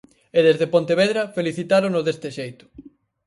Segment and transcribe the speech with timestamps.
[0.37, 2.65] E desde Pontevedra felicitárono deste xeito.